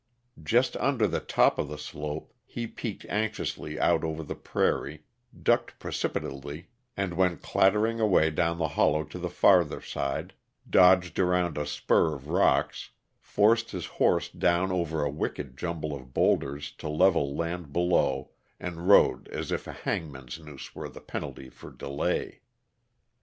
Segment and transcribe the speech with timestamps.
[0.41, 5.03] Just under the top of the slope, he peeked anxiously out over the prairie,
[5.43, 10.33] ducked precipitately, and went clattering away down the hollow to the farther side;
[10.67, 16.15] dodged around a spur of rocks, forced his horse down over a wicked jumble of
[16.15, 21.47] boulders to level land below, and rode as if a hangman's noose were the penalty
[21.47, 22.41] for delay.